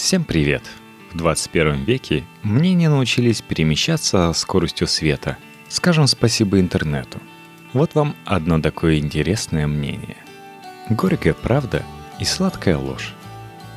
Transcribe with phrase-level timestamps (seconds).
[0.00, 0.62] Всем привет!
[1.12, 5.36] В 21 веке мнения научились перемещаться скоростью света.
[5.68, 7.20] Скажем спасибо интернету.
[7.74, 10.16] Вот вам одно такое интересное мнение.
[10.88, 11.84] Горькая правда
[12.18, 13.14] и сладкая ложь.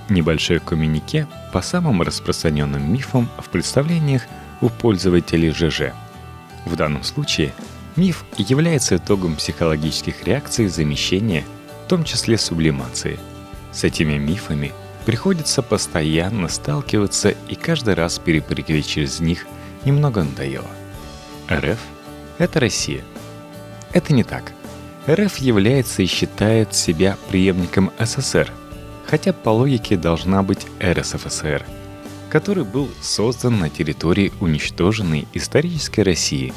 [0.10, 4.24] Небольшое коммюнике по самым распространенным мифам в представлениях
[4.62, 5.92] у пользователей ЖЖ.
[6.66, 7.54] В данном случае
[7.98, 11.44] миф является итогом психологических реакций замещения,
[11.86, 13.20] в том числе сублимации.
[13.74, 14.72] С этими мифами–
[15.06, 19.46] Приходится постоянно сталкиваться и каждый раз перепрыгивать через них
[19.84, 20.70] немного надоело.
[21.52, 21.80] РФ—
[22.38, 23.04] это Россия.
[23.92, 24.54] Это не так.
[25.08, 28.50] РФ является и считает себя преемником СССР,
[29.06, 31.66] хотя по логике должна быть РСФСР,
[32.30, 36.54] который был создан на территории уничтоженной исторической России.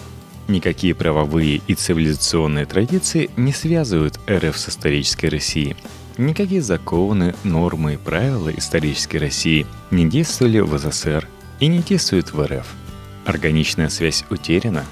[0.47, 5.74] Никакие правовые и цивилизационные традиции не связывают РФ с исторической Россией–
[6.19, 11.29] Никакие законы, нормы и правила исторической России не действовали в СССР
[11.61, 12.66] и не действуют в РФ.
[13.27, 14.85] Органичная связь утеряна.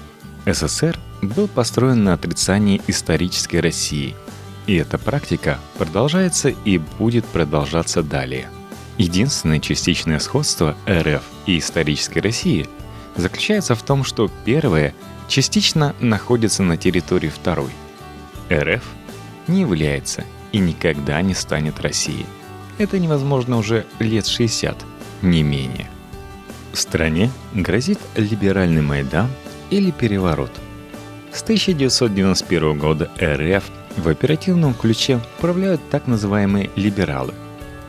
[0.45, 4.15] СССР был построен на отрицании исторической России,
[4.67, 8.47] и эта практика продолжается и будет продолжаться далее.
[8.99, 12.67] Единственное частичное сходство РФ и исторической России
[13.15, 14.93] заключается в том, что первая
[15.27, 17.71] частично находится на территории второй.
[18.51, 18.83] РФ
[19.47, 20.23] не является
[20.55, 22.25] и никогда не станет Россией.
[22.77, 24.85] Это невозможно уже лет 60,
[25.21, 25.89] не менее.
[26.71, 29.27] В стране грозит либеральный Майдан
[29.69, 30.51] или переворот.
[31.33, 33.65] С 1991 года РФ
[33.97, 37.33] в оперативном ключе управляют так называемые либералы.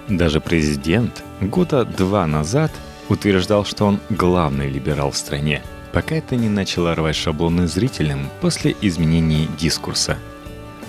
[0.08, 2.73] Даже президент года два назад
[3.08, 8.75] утверждал, что он главный либерал в стране, пока это не начало рвать шаблоны зрителям после
[8.80, 10.19] изменений дискурса–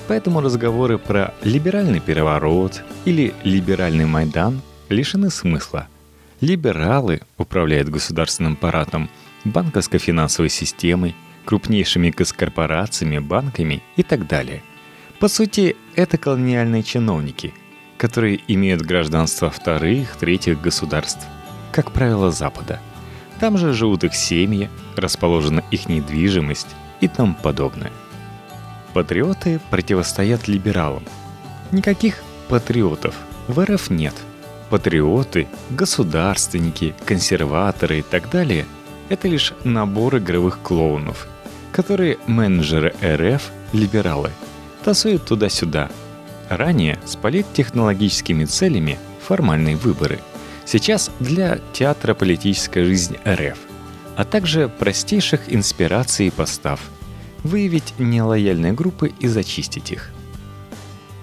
[0.07, 5.87] Поэтому разговоры про либеральный переворот или либеральный Майдан лишены смысла.
[6.39, 9.09] Либералы управляют государственным аппаратом,
[9.43, 14.63] банковско-финансовой системой, крупнейшими госкорпорациями, банками и так далее.
[15.19, 17.53] По сути, это колониальные чиновники,
[17.97, 21.25] которые имеют гражданство вторых, третьих государств,
[21.71, 22.79] как правило, Запада.
[23.39, 27.91] Там же живут их семьи, расположена их недвижимость и тому подобное–
[28.93, 31.03] Патриоты противостоят либералам.
[31.71, 33.15] Никаких патриотов
[33.47, 34.15] в РФ нет.
[34.69, 38.65] Патриоты, государственники, консерваторы и так далее–
[39.09, 41.27] это лишь набор игровых клоунов,
[41.71, 44.31] которые менеджеры РФ, либералы,
[44.83, 45.89] тасуют туда-сюда.
[46.49, 50.19] Ранее с политтехнологическими целями формальные выборы.
[50.65, 53.57] Сейчас для театра политическая жизнь РФ,
[54.17, 56.81] а также простейших инспираций и постав–
[57.47, 60.11] выявить нелояльные группы и зачистить их.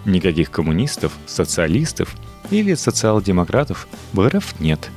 [0.04, 2.14] Никаких коммунистов, социалистов
[2.50, 4.90] или социал-демократов в РФ нет.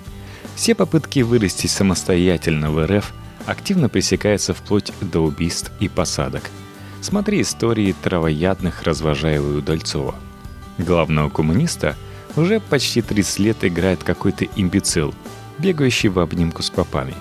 [0.55, 3.13] Все попытки вырасти самостоятельно в РФ
[3.45, 6.43] активно пресекаются вплоть до убийств и посадок.
[7.01, 10.15] Смотри истории травоядных развожаева и Удальцова.
[10.77, 11.95] Главного коммуниста
[12.35, 15.13] уже почти 30 лет играет какой-то имбецил,
[15.57, 17.13] бегающий в обнимку с попами.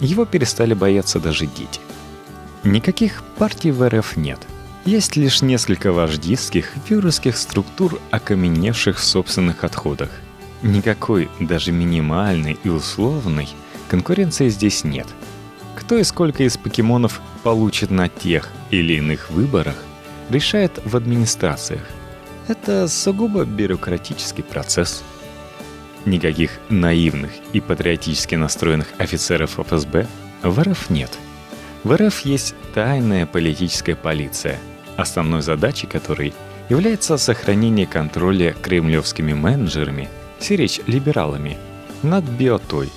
[0.00, 1.80] Его перестали бояться даже дети.
[2.66, 4.40] Никаких партий в РФ нет.
[4.84, 10.10] Есть лишь несколько вождистских вирусских структур, окаменевших в собственных отходах.
[10.62, 13.48] Никакой, даже минимальной и условной,
[13.88, 15.06] конкуренции здесь нет.
[15.76, 19.76] Кто и сколько из покемонов получит на тех или иных выборах,
[20.28, 21.82] решает в администрациях.
[22.48, 25.04] Это сугубо бюрократический процесс.
[26.04, 30.08] Никаких наивных и патриотически настроенных офицеров ФСБ
[30.42, 31.12] в РФ нет–
[31.86, 34.58] в РФ есть тайная политическая полиция,
[34.96, 36.34] основной задачей которой
[36.68, 40.08] является сохранение контроля кремлевскими менеджерами,
[40.40, 41.56] сиречь либералами,
[42.02, 42.88] над биотой,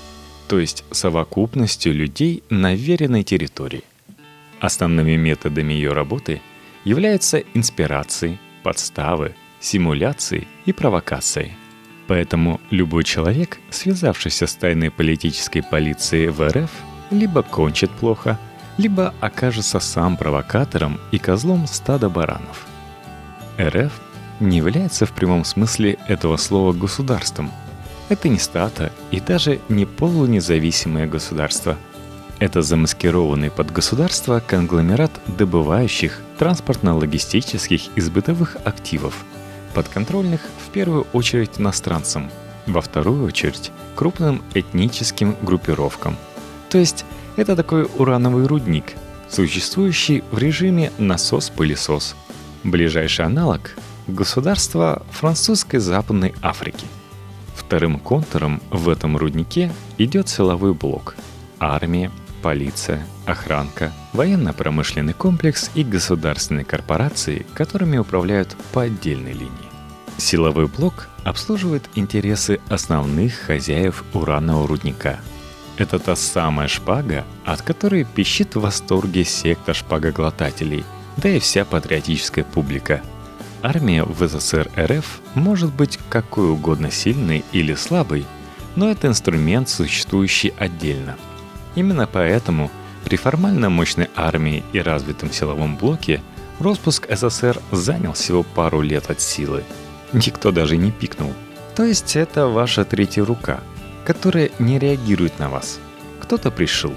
[0.48, 3.84] то есть совокупностью людей на веренной территории.
[4.60, 6.42] Основными методами ее работы
[6.84, 11.52] являются инспирации, подставы, симуляции и провокации.
[12.08, 16.72] Поэтому любой человек, связавшийся с тайной политической полицией в РФ,
[17.12, 18.40] либо кончит плохо–
[18.80, 22.66] либо окажется сам провокатором и козлом стада баранов.
[23.60, 23.92] РФ
[24.40, 27.52] не является в прямом смысле этого слова государством.
[28.08, 31.76] Это не стата и даже не полунезависимое государство.
[32.40, 39.26] Это замаскированный под государство конгломерат добывающих, транспортно-логистических и бытовых активов,
[39.74, 42.32] подконтрольных в первую очередь иностранцам,
[42.66, 46.16] во вторую очередь крупным этническим группировкам.
[46.70, 47.04] То есть
[47.36, 48.96] это такой урановый рудник,
[49.30, 52.16] существующий в режиме насос-пылесос.
[52.64, 53.72] Ближайший аналог–
[54.08, 56.86] государство французской Западной Африки.
[57.56, 61.16] Вторым контуром в этом руднике идет силовой блок–
[61.60, 62.12] армия,
[62.42, 69.70] полиция, охранка, военно-промышленный комплекс и государственные корпорации, которыми управляют по отдельной линии.
[70.18, 75.20] Силовой блок обслуживает интересы основных хозяев уранового рудника.
[75.80, 80.86] Это та самая шпага, от которой пищит в восторге секта шпагоглотателей,
[81.18, 83.02] да и вся патриотическая публика.
[83.64, 88.28] Армия в СССР РФ может быть какой угодно сильной или слабой,
[88.76, 91.16] но это инструмент, существующий отдельно–
[91.76, 92.72] Именно поэтому
[93.06, 96.22] при формально мощной армии и развитом силовом блоке
[96.60, 99.64] распуск СССР занял всего пару лет от силы.
[100.12, 101.34] Никто даже не пикнул.
[101.76, 103.62] То есть это ваша третья рука,
[104.10, 105.80] которая не реагирует на вас.
[106.20, 106.94] Кто-то пришел.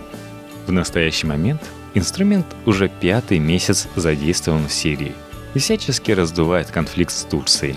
[0.67, 1.61] В настоящий момент
[1.93, 5.13] инструмент уже пятый месяц задействован в Сирии
[5.53, 7.77] и всячески раздувает конфликт с Турцией.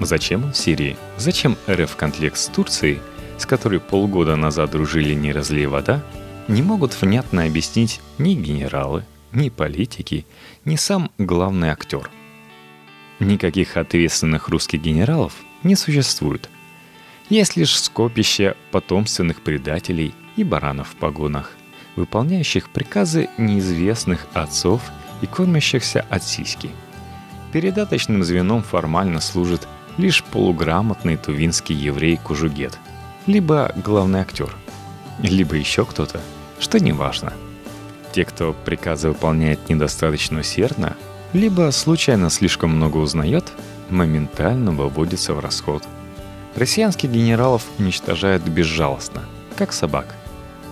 [0.00, 0.98] Зачем он в Сирии?
[1.16, 3.00] Зачем РФ конфликт с Турцией–
[3.38, 6.02] с которой полгода назад дружили «Не разлей вода»,
[6.48, 10.26] не могут внятно объяснить ни генералы, ни политики,
[10.64, 12.10] ни сам главный актер.
[13.20, 15.32] Никаких ответственных русских генералов
[15.62, 16.50] не существует.
[17.28, 21.52] Есть лишь скопище потомственных предателей и баранов в погонах,
[21.96, 24.82] выполняющих приказы неизвестных отцов
[25.20, 26.70] и кормящихся от сиськи.
[27.52, 29.66] Передаточным звеном формально служит
[29.96, 32.78] лишь полуграмотный тувинский еврей Кужугет–
[33.28, 34.56] либо главный актер,
[35.22, 36.18] либо еще кто-то,
[36.58, 37.34] что не важно.
[38.12, 40.96] Те, кто приказы выполняет недостаточно усердно,
[41.34, 43.52] либо случайно слишком много узнает,
[43.90, 45.82] моментально выводится в расход.
[46.56, 49.22] Россиянских генералов уничтожают безжалостно,
[49.56, 50.14] как собак.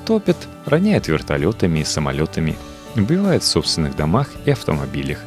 [0.04, 2.56] Топят, роняют вертолетами и самолетами,
[2.94, 5.20] убивают в собственных домах и автомобилях.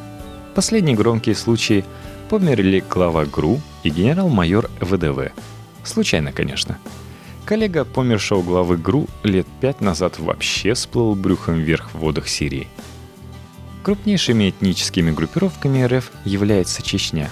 [0.55, 1.85] Последние громкие случаи
[2.29, 5.31] померли глава ГРУ и генерал-майор ВДВ.
[5.83, 6.77] Случайно, конечно.
[7.45, 12.67] Коллега помершего главы ГРУ лет пять назад вообще всплыл брюхом вверх в водах Сирии.
[13.83, 17.29] Крупнейшими этническими группировками РФ является Чечня.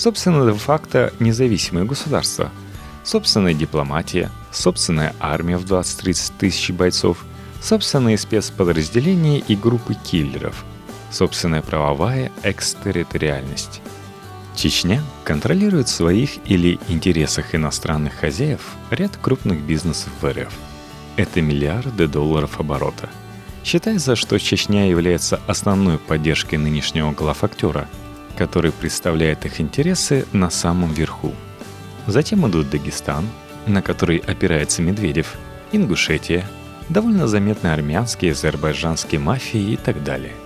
[0.00, 2.50] Собственно, де-факто независимое государство,
[3.04, 7.18] собственная дипломатия, собственная армия в 20-30 тысяч бойцов,
[7.60, 10.64] собственные спецподразделения и группы киллеров,
[11.10, 13.82] собственная правовая экстерриториальность.
[14.56, 20.54] Чечня контролирует своих или интересах иностранных хозяев ряд крупных бизнесов в РФ.
[21.16, 23.10] Это миллиарды долларов оборота.
[23.64, 27.86] Считается, что Чечня является основной поддержкой нынешнего главактера,
[28.40, 31.34] который представляет их интересы на самом верху.
[32.06, 33.28] Затем идут Дагестан,
[33.66, 35.36] на который опирается Медведев,
[35.72, 36.48] Ингушетия,
[36.88, 40.32] довольно заметные армянские, азербайджанские мафии и так далее–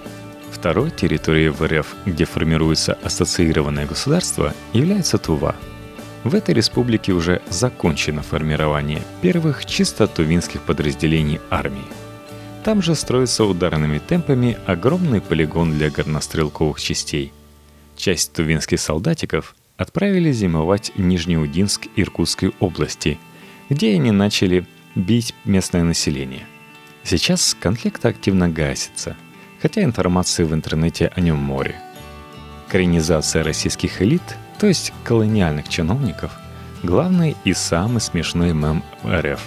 [0.65, 5.55] Второй территорией в РФ, где формируется ассоциированное государство, является Тува.
[6.23, 11.85] В этой республике уже закончено формирование первых чисто тувинских подразделений армии.
[12.65, 17.33] Там же строится ударными темпами огромный полигон для горнострелковых частей.
[17.97, 23.19] Часть тувинских солдатиков отправили зимовать в Нижнеудинск Иркутской области,
[23.71, 26.47] где они начали бить местное население.
[27.03, 29.17] Сейчас конфликт активно гасится–
[29.65, 31.77] хотя информации в интернете о нем море.
[32.69, 34.21] Коренизация российских элит,
[34.59, 36.33] то есть колониальных чиновников,
[36.83, 39.41] главный и самый смешной мем РФ.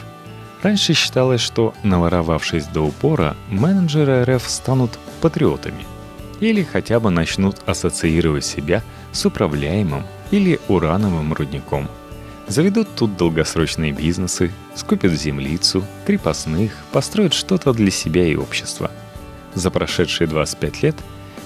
[0.63, 5.85] Раньше считалось, что, наворовавшись до упора, менеджеры РФ станут патриотами
[6.39, 11.87] или хотя бы начнут ассоциировать себя с управляемым или урановым рудником.
[12.47, 18.91] Заведут тут долгосрочные бизнесы, скупят землицу, крепостных, построят что-то для себя и общества–
[19.57, 20.95] за прошедшие 25 лет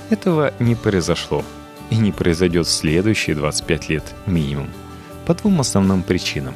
[0.09, 1.45] этого не произошло
[1.89, 4.69] и не произойдет в следующие 25 лет минимум
[5.25, 6.53] по двум основным причинам.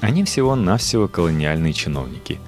[0.00, 2.40] Они всего-навсего колониальные чиновники,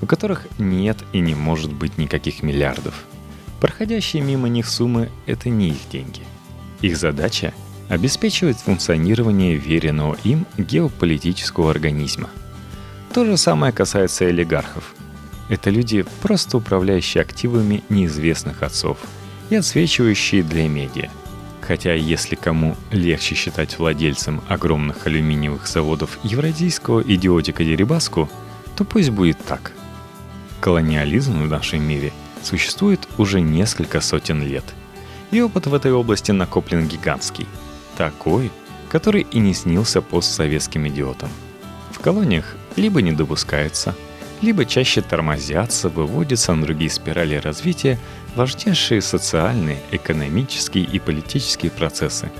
[0.00, 3.04] у которых нет и не может быть никаких миллиардов.
[3.60, 6.22] Проходящие мимо них суммы– это не их деньги.
[6.80, 7.52] Их задача–
[7.88, 12.30] обеспечивать функционирование веренного им геополитического организма.
[13.12, 14.94] То же самое касается олигархов–
[15.50, 18.98] это люди, просто управляющие активами неизвестных отцов
[19.50, 21.10] и отсвечивающие для медиа.
[21.60, 28.30] Хотя если кому легче считать владельцем огромных алюминиевых заводов евразийского идиотика Дерибаску,
[28.76, 29.72] то пусть будет так.
[30.60, 34.64] Колониализм в нашем мире существует уже несколько сотен лет.
[35.30, 37.46] И опыт в этой области накоплен гигантский.
[37.96, 38.50] Такой,
[38.88, 41.28] который и не снился постсоветским идиотам.
[41.92, 43.94] В колониях либо не допускается–
[44.42, 47.98] либо чаще тормозятся, выводятся на другие спирали развития
[48.34, 52.30] важнейшие социальные, экономические и политические процессы.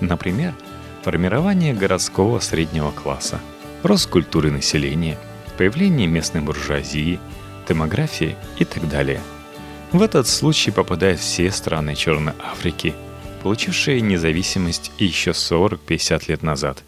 [0.00, 0.54] Например,
[1.02, 3.40] формирование городского среднего класса,
[3.82, 5.18] рост культуры населения,
[5.56, 7.18] появление местной буржуазии,
[7.68, 9.20] демографии и так далее.
[9.92, 12.94] В этот случай попадают все страны Черной Африки,
[13.42, 16.84] получившие независимость еще 40-50 лет назад.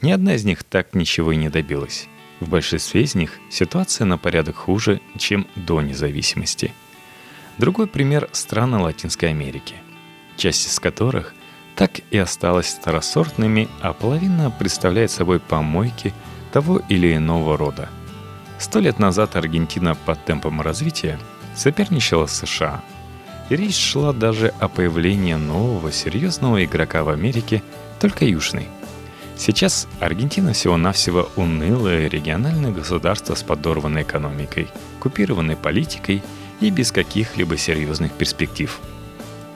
[0.00, 2.06] Ни одна из них так ничего и не добилась.
[2.38, 6.72] В большинстве из них ситуация на порядок хуже, чем до независимости.
[7.58, 9.74] Другой пример– страны Латинской Америки,
[10.36, 11.34] часть из которых
[11.74, 16.14] так и осталась второсортными, а половина представляет собой помойки
[16.52, 17.88] того или иного рода.
[18.60, 21.18] Сто лет назад Аргентина по темпам развития
[21.56, 22.82] соперничала США.
[23.48, 27.62] И речь шла даже о появлении нового серьезного игрока в Америке,
[28.00, 28.68] только южный.
[29.36, 34.68] Сейчас Аргентина всего-навсего унылое региональное государство с подорванной экономикой,
[35.00, 36.22] купированной политикой
[36.60, 38.80] и без каких-либо серьезных перспектив.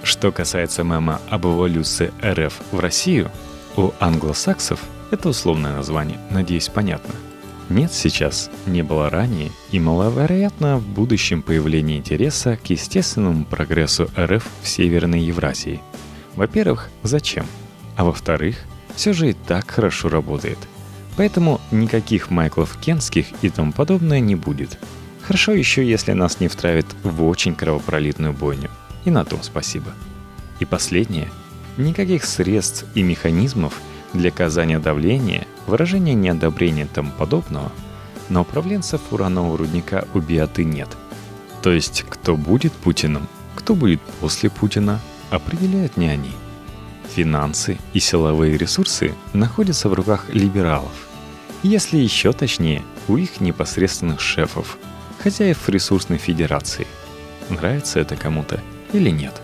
[0.03, 3.31] Что касается мема об эволюции РФ в Россию,
[3.77, 4.81] у англосаксов
[5.11, 7.15] это условное название, надеюсь, понятно.
[7.71, 14.45] Нет сейчас, не было ранее и маловероятно в будущем появление интереса к естественному прогрессу РФ
[14.61, 15.81] в Северной Евразии.
[16.35, 17.47] Во-первых, зачем?
[17.97, 18.57] А во-вторых,
[18.97, 20.59] все же и так хорошо работает.
[21.17, 24.77] Поэтому никаких Майклов Кенских и тому подобное не будет.
[25.23, 28.71] Хорошо еще, если нас не втравят в очень кровопролитную бойню.
[29.05, 29.93] И на том спасибо.
[30.59, 31.29] И последнее.
[31.77, 33.81] Никаких средств и механизмов
[34.13, 37.71] для оказания давления, выражения неодобрения и тому подобного
[38.29, 40.89] на управленцев уранового рудника у Биаты нет.
[41.63, 45.01] То есть, кто будет Путиным, кто будет после Путина,
[45.31, 46.33] определяют не они–
[47.15, 51.09] Финансы и силовые ресурсы находятся в руках либералов.
[51.63, 54.79] Если еще точнее, у их непосредственных шефов,
[55.23, 56.87] хозяев ресурсной федерации.
[57.49, 58.61] Нравится это кому-то
[58.93, 59.35] или нет?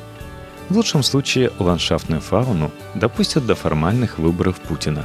[0.68, 5.04] В лучшем случае ландшафтную фауну допустят до формальных выборов Путина,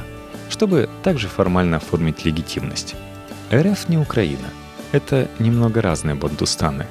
[0.62, 2.94] чтобы также формально оформить легитимность.
[3.52, 4.48] РФ не Украина.
[4.92, 6.86] Это немного разные бандустаны.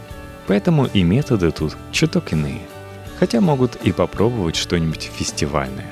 [0.48, 2.62] Поэтому и методы тут чуток иные–
[3.18, 5.88] хотя могут и попробовать что-нибудь фестивальное.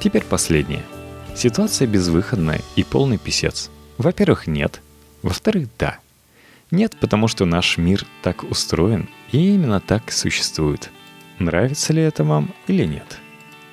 [0.00, 0.82] Теперь последнее.
[1.34, 3.68] Ситуация безвыходная и полный писец.
[3.98, 4.80] Во-первых, нет.
[5.22, 5.98] Во-вторых, да.
[6.70, 10.90] Нет, потому что наш мир так устроен и именно так существует.
[11.38, 13.18] Нравится ли это вам или нет?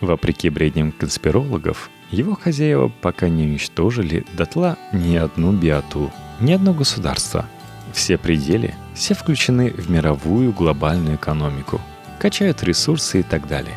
[0.02, 7.46] Вопреки бредням конспирологов, его хозяева пока не уничтожили дотла ни одну биоту, ни одно государство.
[7.94, 11.82] Все пределы, все включены в мировую глобальную экономику–
[12.20, 13.76] качают ресурсы и так далее.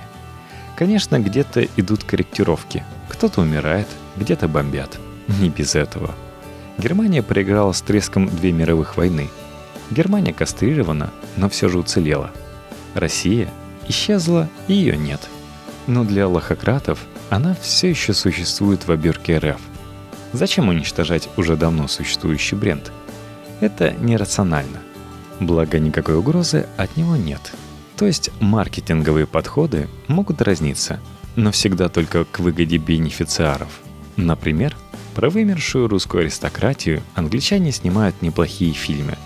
[0.76, 2.84] Конечно, где-то идут корректировки.
[3.08, 3.86] Кто-то умирает,
[4.16, 4.98] где-то бомбят.
[5.40, 6.14] Не без этого.
[6.76, 9.30] Германия проиграла с треском две мировых войны.
[9.90, 12.30] Германия кастрирована, но все же уцелела.
[12.94, 13.48] Россия
[13.88, 15.20] исчезла, и ее нет.
[15.86, 16.98] Но для лохократов
[17.32, 19.58] она все еще существует в оберке РФ.
[20.34, 22.92] Зачем уничтожать уже давно существующий бренд?
[23.60, 24.80] Это нерационально.
[25.40, 27.54] Благо никакой угрозы от него нет.
[27.96, 31.00] То есть маркетинговые подходы могут разниться,
[31.34, 33.80] но всегда только к выгоде бенефициаров.
[34.16, 34.76] Например,
[35.14, 39.16] про вымершую русскую аристократию англичане снимают неплохие фильмы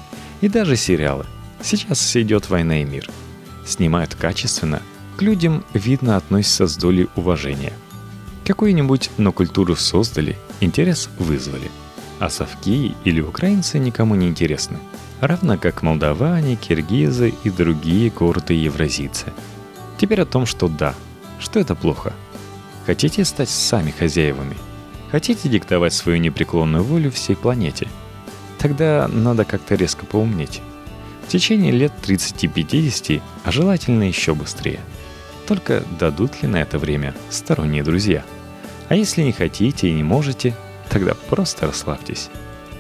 [0.41, 1.27] и даже сериалы.
[1.61, 3.11] Сейчас идет «Война и мир».
[3.67, 4.81] Снимают качественно,
[5.17, 7.73] к людям видно относятся с долей уважения.
[8.47, 11.71] Какую-нибудь, но культуру создали, интерес вызвали.
[12.21, 14.79] А совки или украинцы никому не интересны–
[15.21, 19.33] равно как молдаване, киргизы и другие гордые евразийцы.
[19.99, 20.95] Теперь о том, что да,
[21.39, 22.13] что это плохо.
[22.85, 24.57] Хотите стать сами хозяевами?
[25.11, 27.89] Хотите диктовать свою непреклонную волю всей планете?
[28.59, 30.61] Тогда надо как-то резко поумнеть.
[31.27, 34.81] В течение лет 30-50, а желательно еще быстрее.
[35.47, 38.25] Только дадут ли на это время сторонние друзья?
[38.89, 40.55] А если не хотите и не можете,
[40.89, 42.31] тогда просто расслабьтесь.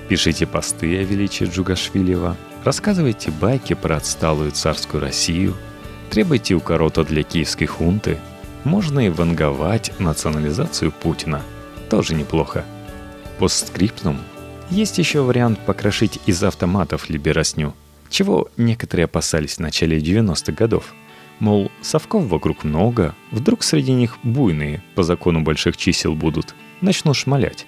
[0.08, 5.56] Пишите посты о величии Джугашвилева, рассказывайте байки про отсталую царскую Россию,
[6.10, 8.18] требуйте укорота для киевской хунты,
[8.62, 11.42] можно и ванговать национализацию Путина.
[11.90, 12.64] Тоже неплохо.
[13.38, 14.18] Постскриптум.
[14.70, 17.74] Есть еще вариант покрошить из автоматов либеросню,
[18.10, 20.94] чего некоторые опасались в начале 90-х годов.
[21.38, 27.66] Мол, совков вокруг много, вдруг среди них буйные, по закону больших чисел будут, начнут шмалять.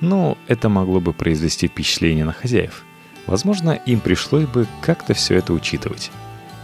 [0.00, 2.84] Но это могло бы произвести впечатление на хозяев.
[3.26, 6.10] Возможно, им пришлось бы как-то все это учитывать.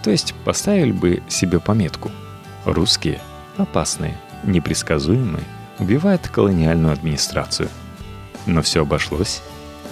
[0.03, 2.11] То есть поставили бы себе пометку.
[2.65, 3.21] Русские
[3.57, 5.45] опасные, непредсказуемые,
[5.79, 7.69] убивают колониальную администрацию.
[8.47, 9.43] Но все обошлось.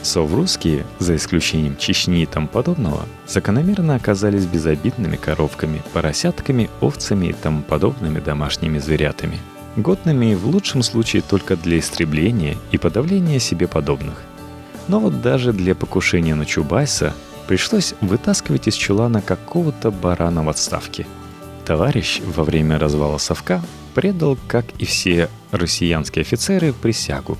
[0.02, 7.62] Соврусские, за исключением Чечни и тому подобного, закономерно оказались безобидными коровками, поросятками, овцами и тому
[7.62, 9.38] подобными домашними зверятами.
[9.76, 14.22] годными в лучшем случае только для истребления и подавления себе подобных.
[14.88, 17.14] Но вот даже для покушения на Чубайса
[17.46, 21.06] пришлось вытаскивать из чулана какого-то барана в отставке.
[21.64, 23.62] Товарищ во время развала совка
[23.94, 27.38] предал, как и все россиянские офицеры, присягу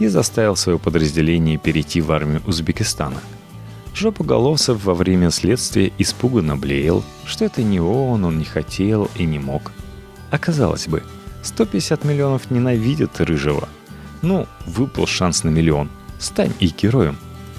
[0.00, 3.20] и заставил свое подразделение перейти в армию Узбекистана.
[3.94, 9.38] Жопоголовцев во время следствия испуганно блеял, что это не он, он не хотел и не
[9.38, 9.72] мог.
[10.30, 11.02] Оказалось бы,
[11.42, 13.68] 150 миллионов ненавидят Рыжего.
[14.22, 15.90] Ну, выпал шанс на миллион.
[16.18, 17.16] Стань и героем.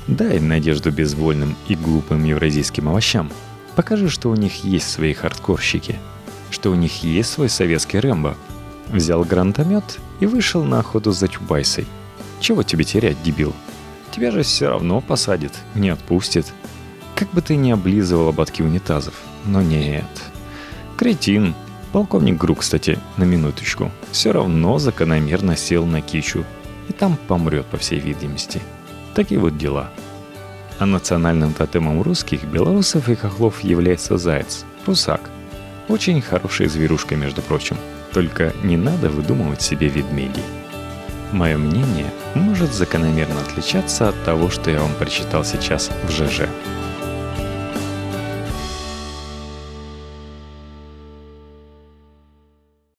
[0.07, 3.31] Дай надежду безвольным и глупым евразийским овощам.
[3.75, 5.99] Покажи, что у них есть свои хардкорщики.
[6.49, 8.35] Что у них есть свой советский Рэмбо.
[8.89, 11.85] Взял гранатомет и вышел на охоту за Чубайсой–
[12.41, 13.53] чего тебе терять, дебил?
[14.11, 16.53] Тебя же все равно посадит, не отпустит.
[17.15, 19.13] Как бы ты ни облизывал ободки унитазов.
[19.45, 20.05] Но нет.
[20.97, 21.55] Кретин.
[21.91, 26.45] Полковник Гру, кстати, на минуточку, все равно закономерно сел на кичу.
[26.87, 28.61] И там помрет, по всей видимости.
[29.13, 29.89] Такие вот дела.
[30.79, 35.29] А национальным тотемом русских, белорусов и хохлов является заяц, русак.
[35.89, 37.75] Очень хорошая зверушка, между прочим.
[38.13, 40.43] Только не надо выдумывать себе ведмедей.
[41.31, 46.41] Мое мнение может закономерно отличаться от того, что я вам прочитал сейчас в ЖЖ.